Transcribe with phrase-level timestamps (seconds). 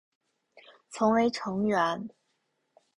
[0.89, 2.09] 曾为成员。